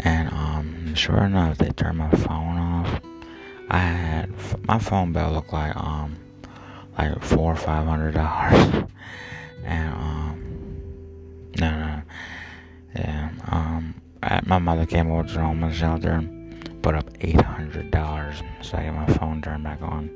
and 0.00 0.28
um, 0.28 0.94
sure 0.94 1.24
enough, 1.24 1.56
they 1.56 1.70
turned 1.70 1.96
my 1.96 2.10
phone 2.10 2.58
off. 2.58 3.00
I 3.70 3.78
had 3.78 4.30
my 4.68 4.78
phone 4.78 5.12
bill 5.14 5.32
looked 5.32 5.54
like 5.54 5.74
um, 5.74 6.18
like 6.98 7.22
four 7.22 7.54
or 7.54 7.56
five 7.56 7.86
hundred 7.86 8.12
dollars, 8.12 8.84
and 9.64 9.94
um, 9.94 10.82
no, 11.58 11.70
no, 11.70 11.99
yeah, 12.94 13.30
um, 13.48 13.94
my 14.46 14.58
mother 14.58 14.86
came 14.86 15.10
over 15.10 15.26
to 15.26 15.34
the 15.34 15.40
homeless 15.40 15.76
shelter 15.76 16.22
put 16.82 16.94
up 16.94 17.10
$800 17.18 18.64
so 18.64 18.78
I 18.78 18.86
got 18.86 18.94
my 18.94 19.06
phone 19.14 19.42
turned 19.42 19.64
back 19.64 19.82
on. 19.82 20.10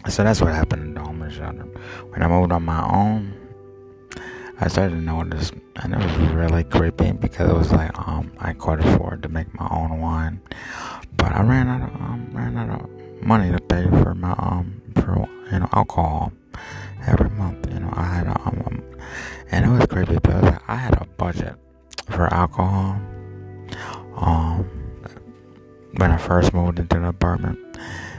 so 0.08 0.24
that's 0.24 0.40
what 0.40 0.54
happened 0.54 0.82
in 0.82 0.94
the 0.94 1.00
homeless 1.00 1.34
shelter. 1.34 1.66
When 2.10 2.22
I 2.22 2.28
moved 2.28 2.52
on 2.52 2.64
my 2.64 2.88
own, 2.88 3.34
I 4.60 4.68
started 4.68 4.96
to 4.96 5.00
notice, 5.00 5.50
and 5.76 5.94
it 5.94 5.98
was 5.98 6.16
really 6.32 6.64
creepy 6.64 7.12
because 7.12 7.50
it 7.50 7.54
was 7.54 7.72
like 7.72 7.98
um, 8.06 8.30
I 8.38 8.52
could 8.52 8.80
afford 8.80 9.22
to 9.22 9.28
make 9.28 9.54
my 9.54 9.66
own 9.70 10.00
wine, 10.00 10.42
but 11.16 11.32
I 11.32 11.42
ran 11.42 11.68
out 11.68 11.88
of 11.88 11.94
um, 11.96 12.28
ran 12.32 12.58
out 12.58 12.82
of 12.82 12.90
money 13.22 13.50
to 13.50 13.60
pay 13.60 13.84
for 14.02 14.14
my 14.14 14.32
um 14.32 14.79
for 15.00 15.28
you 15.52 15.58
know 15.58 15.68
alcohol 15.72 16.32
every 17.06 17.30
month. 17.30 17.66
You 17.72 17.80
know 17.80 17.92
I 17.92 18.04
had 18.04 18.28
um, 18.28 18.82
and 19.50 19.64
it 19.64 19.68
was 19.68 19.86
creepy 19.86 20.14
because 20.14 20.58
I 20.68 20.76
had 20.76 20.94
a 20.94 21.04
budget 21.16 21.56
for 22.08 22.32
alcohol. 22.32 23.00
Um, 24.16 24.68
when 25.96 26.10
I 26.10 26.16
first 26.16 26.52
moved 26.52 26.78
into 26.78 26.98
the 26.98 27.08
apartment, 27.08 27.58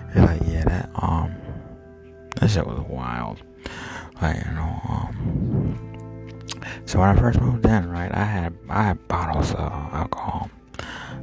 it's 0.10 0.18
like 0.18 0.42
yeah, 0.48 0.64
that 0.66 0.90
um, 0.96 1.36
that 2.38 2.50
shit 2.50 2.66
was 2.66 2.80
wild. 2.90 3.42
Like 4.22 4.46
you 4.46 4.52
know, 4.52 4.82
um, 4.90 5.92
so 6.86 7.00
when 7.00 7.10
I 7.10 7.20
first 7.20 7.40
moved 7.40 7.66
in, 7.66 7.90
right, 7.90 8.14
I 8.14 8.24
had 8.24 8.58
I 8.70 8.84
had 8.84 9.08
bottles 9.08 9.52
of 9.52 9.72
alcohol, 9.94 10.50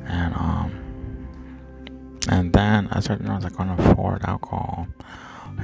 and 0.07 0.35
um, 0.35 1.29
and 2.29 2.53
then 2.53 2.89
I 2.91 3.01
started 3.01 3.27
noticing 3.27 3.53
I 3.53 3.57
couldn't 3.57 3.81
afford 3.81 4.25
alcohol, 4.25 4.89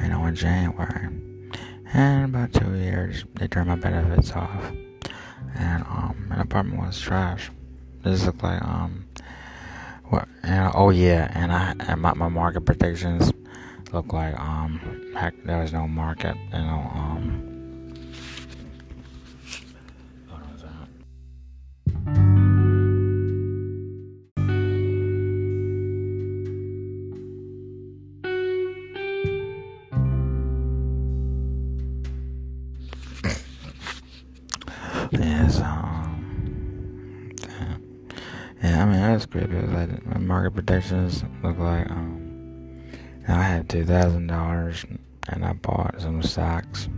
you 0.03 0.09
know, 0.09 0.25
in 0.27 0.35
January. 0.35 1.09
And 1.93 2.25
about 2.25 2.53
two 2.53 2.75
years, 2.75 3.25
they 3.35 3.47
turned 3.47 3.69
my 3.69 3.77
benefits 3.77 4.33
off. 4.33 4.73
And 5.57 5.83
um, 5.85 6.27
my 6.29 6.41
apartment 6.41 6.81
was 6.81 7.01
trash. 7.01 7.51
This 8.03 8.27
looked 8.27 8.43
like 8.43 8.63
um, 8.63 9.07
what? 10.07 10.29
And, 10.43 10.73
oh 10.75 10.91
yeah, 10.91 11.31
and 11.35 11.53
I 11.53 11.75
and 11.89 12.01
my, 12.01 12.15
my 12.15 12.29
market 12.29 12.63
predictions 12.63 13.33
look 13.93 14.13
like 14.13 14.39
um, 14.39 15.13
heck, 15.17 15.35
there 15.45 15.61
was 15.61 15.73
no 15.73 15.87
market. 15.87 16.37
You 16.53 16.59
know 16.59 16.91
um. 16.95 17.54
My 40.81 41.23
look 41.43 41.59
like 41.59 41.91
um, 41.91 42.83
I 43.29 43.43
had 43.43 43.69
two 43.69 43.85
thousand 43.85 44.27
dollars 44.27 44.85
and 45.29 45.45
I 45.45 45.53
bought 45.53 46.01
some 46.01 46.23
stocks. 46.23 46.89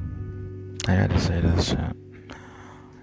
I 0.89 0.93
had 0.93 1.11
to 1.11 1.21
say 1.21 1.41
this 1.41 1.69
shit. 1.69 1.97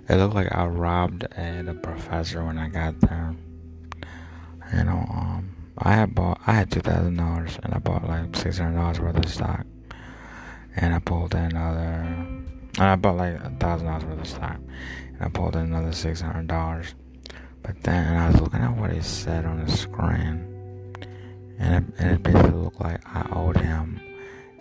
It 0.09 0.15
looked 0.15 0.33
like 0.33 0.53
I 0.53 0.65
robbed 0.65 1.25
a, 1.37 1.61
the 1.63 1.75
professor 1.75 2.43
when 2.43 2.57
I 2.57 2.69
got 2.69 2.99
there. 3.01 3.35
You 4.75 4.83
know, 4.83 5.05
um, 5.09 5.55
I 5.77 5.93
had 5.93 6.15
bought 6.15 6.41
I 6.47 6.53
had 6.53 6.71
two 6.71 6.81
thousand 6.81 7.17
dollars 7.17 7.59
and 7.61 7.73
I 7.73 7.77
bought 7.77 8.07
like 8.07 8.35
six 8.35 8.57
hundred 8.57 8.77
dollars 8.77 8.99
worth 8.99 9.17
of 9.17 9.31
stock, 9.31 9.65
and 10.75 10.93
I 10.93 10.99
pulled 10.99 11.35
another. 11.35 11.81
And 12.79 12.83
I 12.83 12.95
bought 12.95 13.17
like 13.17 13.35
a 13.35 13.51
thousand 13.59 13.87
dollars 13.87 14.05
worth 14.05 14.21
of 14.21 14.27
stock. 14.27 14.57
And 14.57 15.21
I 15.21 15.29
pulled 15.29 15.55
in 15.55 15.61
another 15.61 15.93
six 15.93 16.19
hundred 16.19 16.47
dollars. 16.47 16.95
But 17.61 17.81
then 17.83 18.17
I 18.17 18.31
was 18.31 18.41
looking 18.41 18.61
at 18.61 18.75
what 18.75 18.91
he 18.91 19.01
said 19.01 19.45
on 19.45 19.63
the 19.63 19.71
screen. 19.71 20.52
And 21.59 21.75
it, 21.75 21.93
and 21.99 22.11
it 22.11 22.23
basically 22.23 22.51
looked 22.51 22.81
like 22.81 23.01
I 23.05 23.27
owed 23.31 23.57
him 23.57 23.99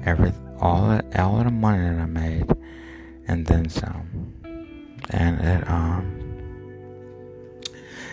every 0.04 0.32
all 0.60 0.88
the 0.88 1.22
all 1.22 1.38
of 1.38 1.44
the 1.44 1.50
money 1.50 1.82
that 1.82 2.00
I 2.00 2.06
made 2.06 2.50
and 3.28 3.46
then 3.46 3.68
some. 3.68 4.32
And 5.10 5.40
it 5.40 5.68
um 5.68 6.22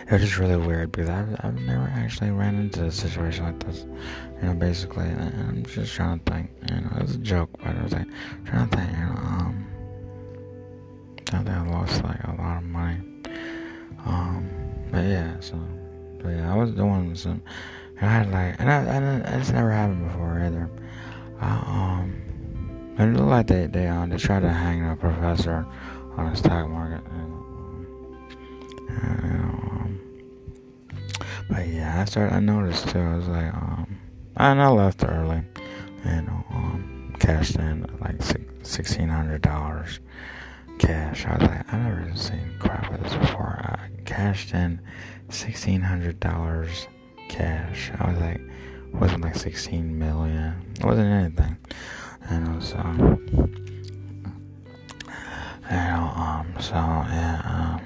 it 0.10 0.14
was 0.14 0.22
just 0.24 0.40
really 0.40 0.58
weird 0.58 0.92
because 0.92 1.08
I've, 1.08 1.36
I've 1.42 1.62
never 1.62 1.84
actually 1.96 2.32
ran 2.32 2.56
into 2.56 2.86
a 2.86 2.92
situation 2.92 3.46
like 3.46 3.60
this. 3.60 3.86
You 4.42 4.48
know, 4.48 4.54
basically, 4.56 5.06
I'm 5.06 5.64
just 5.68 5.94
trying 5.94 6.20
to 6.20 6.32
think. 6.32 6.50
You 6.68 6.82
know, 6.82 6.90
it's 7.02 7.14
a 7.14 7.20
joke, 7.20 7.52
but 7.60 7.76
I 7.76 7.84
was 7.84 7.94
like 7.94 8.08
trying 8.44 8.70
to 8.70 8.76
think. 8.76 8.92
You 8.92 8.98
know, 8.98 9.12
um, 9.12 9.68
I 11.32 11.38
think 11.38 11.50
I 11.50 11.70
lost 11.70 12.04
like 12.04 12.24
a 12.24 12.36
lot 12.40 12.58
of 12.58 12.64
money. 12.64 12.98
Um, 14.04 14.50
but 14.92 15.02
yeah, 15.02 15.40
so, 15.42 15.60
but 16.24 16.30
yeah, 16.30 16.52
I 16.52 16.56
was 16.56 16.72
doing 16.72 17.14
some. 17.14 17.44
I 18.02 18.06
had 18.06 18.32
like, 18.32 18.56
and 18.60 18.72
I, 18.72 18.84
and 18.84 19.42
it's 19.42 19.52
never 19.52 19.72
happened 19.72 20.08
before 20.08 20.40
either. 20.40 20.70
I, 21.42 21.50
um, 21.52 22.96
it 22.98 23.06
looked 23.14 23.30
like 23.30 23.48
they 23.48 23.68
they 23.68 23.88
um 23.88 24.10
they 24.10 24.18
tried 24.18 24.42
to 24.42 24.50
hang 24.50 24.90
a 24.90 24.96
professor 24.96 25.66
on 26.18 26.32
the 26.32 26.36
stock 26.36 26.70
market. 26.70 27.06
And, 27.12 27.34
um, 28.90 29.00
um, 29.02 30.00
but 31.50 31.68
yeah, 31.68 32.02
I 32.02 32.06
started. 32.06 32.36
I 32.36 32.40
noticed 32.40 32.90
too. 32.90 33.00
I 33.00 33.16
was 33.16 33.28
like, 33.28 33.54
um, 33.54 33.98
and 34.38 34.62
I 34.62 34.70
left 34.70 35.04
early. 35.04 35.44
Know, 36.06 36.46
um, 36.52 37.14
cashed 37.20 37.58
in 37.58 37.86
like 38.00 38.22
sixteen 38.64 39.10
hundred 39.10 39.42
dollars 39.42 40.00
cash. 40.78 41.26
I 41.26 41.34
was 41.34 41.42
like, 41.42 41.74
I 41.74 41.78
never 41.78 42.12
seen 42.16 42.56
crap 42.60 42.90
like 42.90 43.04
this 43.04 43.14
before. 43.16 43.60
I 43.62 43.90
cashed 44.06 44.54
in 44.54 44.80
sixteen 45.30 45.82
hundred 45.82 46.20
dollars 46.20 46.88
cash. 47.30 47.92
I 48.00 48.12
was 48.12 48.20
like, 48.20 48.42
wasn't 48.94 49.24
like 49.24 49.36
sixteen 49.36 49.98
million. 49.98 50.54
It 50.78 50.86
wasn't 50.86 51.08
anything. 51.08 51.58
And 52.30 52.48
it 52.48 52.56
was 52.56 52.74
um, 52.74 53.26
you 55.70 55.70
know, 55.70 56.12
um, 56.16 56.54
so 56.60 56.74
yeah, 56.76 57.80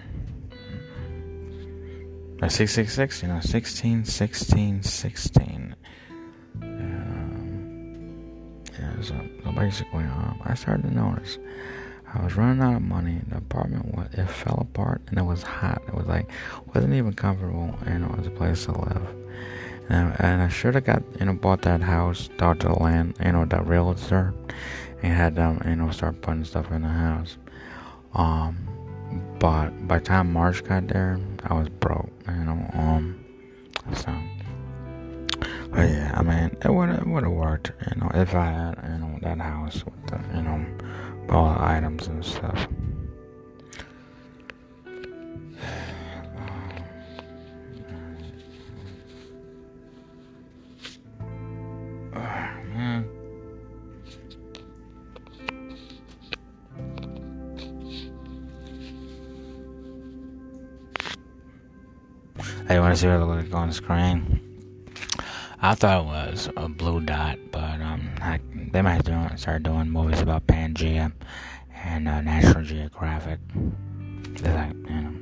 um, 2.42 2.50
six 2.50 2.74
six 2.74 2.94
six, 2.94 3.22
you 3.22 3.28
know, 3.28 3.40
sixteen, 3.42 4.06
sixteen, 4.06 4.82
sixteen. 4.82 5.76
Um, 6.62 8.64
yeah, 8.80 9.02
so, 9.02 9.16
so 9.44 9.52
basically, 9.52 10.04
um, 10.04 10.40
I 10.44 10.54
started 10.56 10.84
to 10.84 10.94
notice 10.94 11.38
I 12.14 12.24
was 12.24 12.36
running 12.36 12.62
out 12.62 12.76
of 12.76 12.82
money. 12.84 13.22
The 13.28 13.38
apartment 13.38 13.96
was 13.96 14.08
it 14.14 14.28
fell 14.28 14.60
apart 14.62 15.02
and 15.08 15.18
it 15.18 15.24
was 15.24 15.42
hot. 15.42 15.82
It 15.88 15.96
was 15.96 16.06
like 16.06 16.30
wasn't 16.74 16.94
even 16.94 17.14
comfortable 17.14 17.74
and 17.86 18.04
it 18.04 18.18
was 18.18 18.28
a 18.28 18.32
place 18.32 18.66
to 18.66 18.72
live. 18.72 19.23
And, 19.90 20.42
I 20.42 20.48
should 20.48 20.76
have 20.76 20.86
got 20.86 21.04
you 21.20 21.26
know 21.26 21.34
bought 21.34 21.62
that 21.64 21.82
house, 21.82 22.30
to 22.38 22.56
the 22.60 22.74
land, 22.74 23.16
you 23.24 23.32
know, 23.32 23.46
that 23.46 23.66
realtor, 23.68 24.34
and 25.02 25.14
had 25.14 25.36
them 25.36 25.62
you 25.66 25.76
know 25.76 25.92
start 25.92 26.22
putting 26.22 26.46
stuff 26.46 26.72
in 26.72 26.82
the 26.82 26.88
house. 26.88 27.38
Um, 28.14 28.58
but 29.40 29.70
by 29.88 30.00
the 30.00 30.06
time 30.06 30.34
March 30.34 30.64
got 30.64 30.88
there, 30.88 31.20
I 31.44 31.54
was 31.54 31.70
broke. 31.70 32.10
You 32.28 32.44
know, 32.46 32.70
um, 32.74 33.24
so. 33.94 34.14
But 35.72 35.90
yeah, 35.90 36.14
I 36.16 36.22
mean, 36.22 36.56
it 36.64 36.72
would 36.72 36.90
it 36.90 37.08
would 37.08 37.24
have 37.24 37.32
worked, 37.32 37.72
you 37.90 38.00
know, 38.00 38.12
if 38.14 38.34
I 38.36 38.46
had 38.46 38.80
you 38.84 39.00
know 39.00 39.20
that 39.22 39.40
house 39.40 39.84
with 39.84 40.08
the 40.08 40.38
you 40.38 40.44
know 40.44 40.66
all 41.30 41.54
the 41.54 41.62
items 41.62 42.08
and 42.08 42.24
stuff. 42.24 42.68
Hey, 62.74 62.78
you 62.78 62.82
want 62.82 62.96
to 62.96 63.02
see 63.02 63.08
what 63.08 63.22
it 63.22 63.26
looks 63.26 63.44
like 63.52 63.54
on 63.54 63.68
the 63.68 63.74
screen? 63.76 64.42
I 65.62 65.76
thought 65.76 66.02
it 66.02 66.06
was 66.06 66.50
a 66.58 66.68
blue 66.68 67.02
dot, 67.02 67.38
but 67.52 67.80
um, 67.80 68.10
I, 68.20 68.40
they 68.72 68.82
might 68.82 69.06
do, 69.06 69.16
start 69.36 69.62
doing 69.62 69.92
movies 69.92 70.22
about 70.22 70.48
Pangea 70.48 71.12
and 71.76 72.08
uh, 72.08 72.22
National 72.22 72.64
Geographic. 72.64 73.40
They're 73.54 74.56
like, 74.56 74.74
you 74.90 75.02
know. 75.02 75.14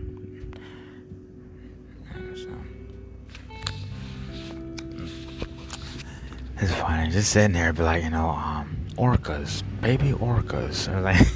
It's 6.61 6.73
funny, 6.75 7.11
just 7.11 7.33
sitting 7.33 7.51
there, 7.51 7.73
be 7.73 7.83
like, 7.83 8.05
you 8.05 8.11
know, 8.11 8.29
um, 8.29 8.77
orcas, 8.91 9.61
baby 9.81 10.13
orcas. 10.13 10.87
Or 10.95 11.01
like, 11.01 11.27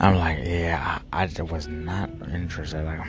I'm 0.00 0.14
like, 0.14 0.38
yeah, 0.44 1.00
I, 1.12 1.24
I 1.24 1.42
was 1.42 1.66
not 1.66 2.08
interested. 2.32 2.84
Like. 2.84 3.00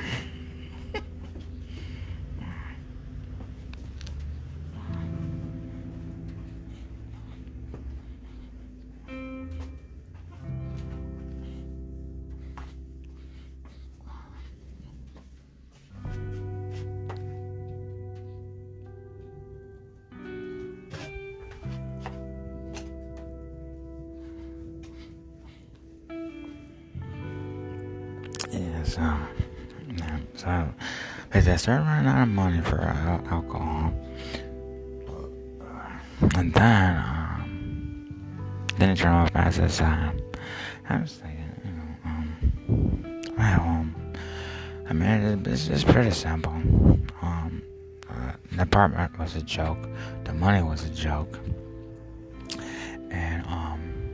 So, 28.97 29.03
yeah, 29.95 30.17
so 30.33 30.73
they 31.31 31.55
started 31.57 31.83
running 31.83 32.07
out 32.07 32.23
of 32.23 32.29
money 32.29 32.61
for 32.61 32.81
uh, 32.81 33.21
alcohol, 33.31 33.93
and 36.35 36.51
then 36.51 36.97
um, 36.97 38.09
then 38.79 38.89
it 38.89 38.97
turned 38.97 39.13
off 39.13 39.29
as 39.35 39.59
a 39.59 39.69
sign. 39.69 40.19
I 40.89 40.97
was 40.99 41.13
thinking, 41.13 41.45
you 41.63 41.71
know, 41.73 41.95
um, 42.05 43.21
well, 43.37 43.61
um, 43.61 43.95
I 44.89 44.93
mean, 44.93 45.43
it's, 45.45 45.67
it's 45.67 45.83
pretty 45.83 46.09
simple. 46.09 46.53
Um, 47.21 47.61
uh, 48.09 48.31
the 48.51 48.63
apartment 48.63 49.19
was 49.19 49.35
a 49.35 49.43
joke, 49.43 49.77
the 50.23 50.33
money 50.33 50.63
was 50.63 50.85
a 50.85 50.89
joke, 50.89 51.37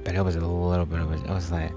but 0.03 0.15
it 0.15 0.21
was 0.21 0.35
a 0.35 0.39
little 0.39 0.85
bit 0.85 0.99
of 0.99 1.11
a, 1.11 1.15
it 1.15 1.29
was 1.29 1.51
like 1.51 1.71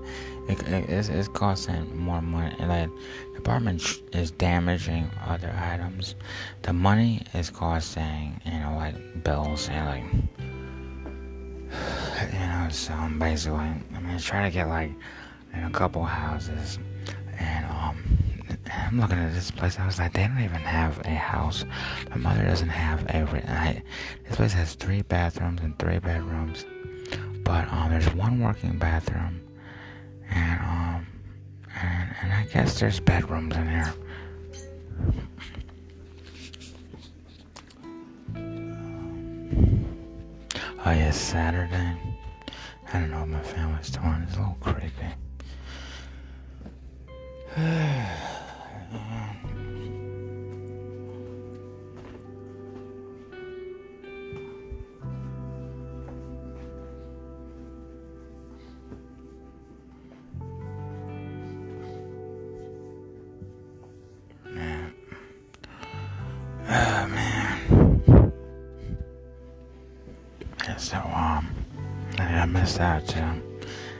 it, 0.49 0.63
it, 0.69 0.89
it's, 0.89 1.09
it's 1.09 1.29
costing 1.29 1.97
more 1.97 2.23
money. 2.23 2.55
And 2.59 2.69
Like 2.69 2.91
the 3.33 3.39
apartment 3.39 3.83
is 4.13 4.31
damaging 4.31 5.11
other 5.27 5.53
items. 5.59 6.15
The 6.63 6.73
money 6.73 7.23
is 7.35 7.51
costing, 7.51 8.41
you 8.45 8.53
know, 8.53 8.77
like 8.77 9.25
bills 9.25 9.69
and 9.69 9.87
like, 9.87 10.05
you 12.33 12.39
know. 12.39 12.69
So 12.71 12.95
I'm 12.95 13.19
basically, 13.19 13.59
I 13.59 14.01
mean, 14.01 14.19
trying 14.19 14.51
to 14.51 14.55
get 14.55 14.69
like 14.69 14.93
in 15.53 15.65
a 15.65 15.71
couple 15.71 16.05
houses, 16.05 16.79
and 17.39 17.67
um, 17.67 17.97
I'm 18.73 19.01
looking 19.01 19.19
at 19.19 19.33
this 19.33 19.51
place. 19.51 19.79
I 19.79 19.87
was 19.87 19.99
like, 19.99 20.13
they 20.13 20.27
don't 20.27 20.39
even 20.39 20.61
have 20.61 21.01
a 21.05 21.15
house. 21.15 21.65
My 22.11 22.17
mother 22.17 22.45
doesn't 22.45 22.69
have 22.69 23.05
a. 23.07 23.51
I, 23.51 23.83
this 24.29 24.37
place 24.37 24.53
has 24.53 24.75
three 24.75 25.03
bathrooms 25.03 25.61
and 25.63 25.79
three 25.79 25.99
bedrooms, 25.99 26.65
but 27.47 27.73
um, 27.73 27.91
there's 27.91 28.13
one 28.15 28.41
working 28.41 28.77
bathroom 28.77 29.41
and 30.31 30.61
um 30.61 31.07
and 31.81 32.15
and 32.21 32.33
I 32.33 32.45
guess 32.53 32.81
there's 32.81 32.99
bedrooms 32.99 33.55
in 33.55 33.69
here. 33.69 33.95
Oh 40.85 40.91
yeah, 40.91 41.11
Saturday. 41.13 41.97
I 42.93 43.01
don't 43.01 43.11
know 43.11 43.21
what 43.21 43.29
my 43.29 43.43
family's 43.43 43.91
doing. 43.91 44.25
It's 44.27 44.37
a 44.37 44.41
little 44.41 44.57
creepy. 44.61 44.91
I 72.67 72.69
missed 72.69 72.81
out 72.81 73.07
too. 73.07 73.21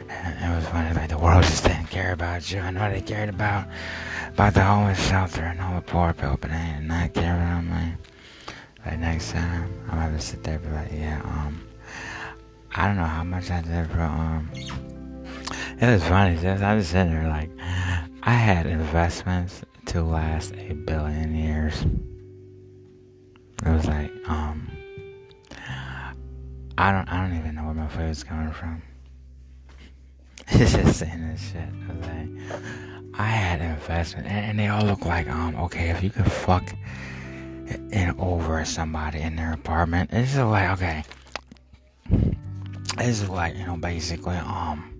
And 0.09 0.53
it 0.53 0.57
was 0.57 0.67
funny, 0.67 0.93
like 0.93 1.09
the 1.09 1.19
world 1.19 1.45
just 1.45 1.63
didn't 1.63 1.87
care 1.87 2.13
about 2.13 2.51
you. 2.51 2.59
I 2.59 2.73
know 2.73 2.91
they 2.91 3.01
cared 3.01 3.29
about 3.29 3.69
about 4.35 4.55
the 4.55 4.65
homeless 4.65 5.09
shelter 5.09 5.43
and 5.43 5.61
all 5.61 5.77
the 5.77 5.83
poor 5.83 6.13
people, 6.13 6.37
but 6.41 6.51
they 6.51 6.75
did 6.77 6.89
not 6.89 7.15
care 7.15 7.37
about 7.37 7.63
me. 7.63 7.95
Like 8.85 8.99
next 8.99 9.31
time, 9.31 9.73
I'm 9.89 9.99
gonna 9.99 10.21
sit 10.21 10.43
there 10.43 10.57
and 10.57 10.65
be 10.65 10.71
like, 10.71 10.91
yeah, 10.93 11.23
um, 11.25 11.65
I 12.75 12.89
don't 12.89 12.97
know 12.97 13.05
how 13.05 13.23
much 13.23 13.53
I 13.53 13.61
did 13.61 13.89
for 13.89 14.01
um. 14.01 14.51
It 15.81 15.87
was 15.87 16.03
funny, 16.03 16.37
just 16.37 16.65
I 16.65 16.75
was 16.75 16.89
sitting 16.89 17.13
there 17.13 17.29
like, 17.29 17.51
I 18.25 18.33
had 18.33 18.67
investments 18.67 19.63
to 19.87 20.03
last 20.03 20.55
a 20.57 20.73
billion 20.73 21.37
years. 21.37 21.87
It 23.65 23.71
was 23.71 23.87
like, 23.87 24.11
um, 24.29 24.76
I 26.79 26.93
don't 26.93 27.09
I 27.09 27.27
don't 27.27 27.39
even 27.39 27.55
know 27.55 27.65
where 27.65 27.75
my 27.75 27.89
food's 27.89 28.23
coming 28.23 28.53
from. 28.53 28.83
it's 30.49 30.73
just 30.73 30.99
saying 30.99 31.27
this 31.29 31.53
shit. 31.53 31.69
I, 32.05 33.23
I 33.23 33.27
had 33.27 33.63
investment 33.63 34.27
and, 34.27 34.45
and, 34.45 34.59
they 34.59 34.69
all 34.69 34.85
look 34.85 35.07
like 35.07 35.29
um 35.29 35.57
okay 35.57 35.89
if 35.89 36.03
you 36.03 36.11
could 36.11 36.31
fuck 36.31 36.71
in 37.91 38.15
over 38.19 38.63
somebody 38.67 39.21
in 39.21 39.37
their 39.37 39.55
apartment, 39.55 40.11
it's 40.13 40.35
just 40.35 40.45
like 40.45 40.71
okay. 40.73 41.05
It's 42.99 43.29
like, 43.29 43.57
you 43.57 43.67
know, 43.67 43.77
basically, 43.79 44.37
um 44.37 44.93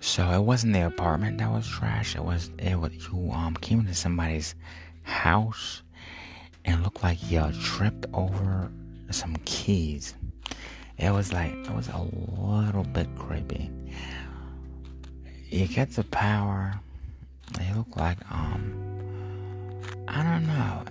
so 0.00 0.30
it 0.30 0.40
wasn't 0.40 0.72
the 0.72 0.86
apartment 0.86 1.36
that 1.38 1.52
was 1.52 1.68
trash, 1.68 2.16
it 2.16 2.24
was 2.24 2.50
it 2.58 2.80
was 2.80 2.92
you 2.94 3.30
um 3.32 3.54
came 3.56 3.80
into 3.80 3.94
somebody's 3.94 4.54
house 5.02 5.82
and 6.64 6.82
looked 6.82 7.02
like 7.02 7.18
you 7.30 7.42
tripped 7.60 8.06
over 8.14 8.72
some 9.10 9.36
keys 9.44 10.14
it 11.00 11.10
was 11.10 11.32
like 11.32 11.52
it 11.52 11.74
was 11.74 11.88
a 11.88 11.98
little 12.38 12.84
bit 12.84 13.08
creepy. 13.16 13.70
You 15.48 15.66
get 15.66 15.90
the 15.92 16.04
power. 16.04 16.78
They 17.58 17.72
look 17.74 17.96
like 17.96 18.18
um. 18.30 18.76
I 20.06 20.22
don't 20.22 20.46
know. 20.46 20.84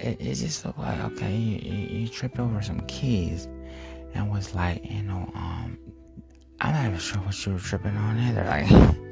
It, 0.00 0.20
it 0.20 0.34
just 0.34 0.64
looked 0.64 0.78
like 0.78 0.98
okay. 1.12 1.36
You, 1.36 1.58
you, 1.58 2.00
you 2.00 2.08
tripped 2.08 2.38
over 2.38 2.62
some 2.62 2.80
keys, 2.86 3.46
and 4.14 4.30
was 4.30 4.54
like 4.54 4.84
you 4.90 5.02
know 5.02 5.30
um. 5.34 5.78
I'm 6.58 6.72
not 6.72 6.86
even 6.86 6.98
sure 6.98 7.20
what 7.20 7.46
you 7.46 7.52
were 7.52 7.58
tripping 7.58 7.96
on 7.96 8.18
either. 8.18 8.44
Like. 8.44 8.96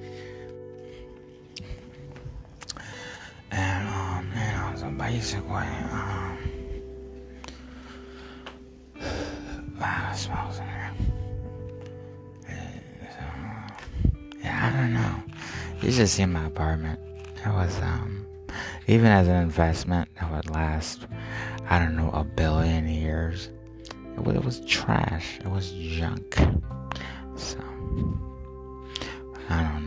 And 3.56 3.88
um, 3.88 4.26
you 4.34 4.34
know, 4.34 4.72
so 4.74 4.90
basically, 4.98 5.68
um, 5.92 6.23
It 10.14 10.18
smells 10.18 10.60
in 10.60 10.66
here. 10.68 10.92
Yeah, 14.44 14.70
I 14.72 14.76
don't 14.76 14.94
know. 14.94 15.22
You 15.82 15.90
should 15.90 16.08
see 16.08 16.24
my 16.24 16.46
apartment. 16.46 17.00
It 17.44 17.48
was, 17.48 17.76
um, 17.82 18.24
even 18.86 19.06
as 19.06 19.26
an 19.26 19.42
investment, 19.42 20.08
it 20.14 20.30
would 20.30 20.48
last, 20.50 21.08
I 21.68 21.80
don't 21.80 21.96
know, 21.96 22.10
a 22.10 22.22
billion 22.22 22.86
years. 22.86 23.50
It 24.16 24.22
was, 24.22 24.36
it 24.36 24.44
was 24.44 24.60
trash. 24.60 25.40
It 25.40 25.50
was 25.50 25.72
junk. 25.72 26.36
So, 27.34 27.58
I 29.48 29.64
don't 29.64 29.83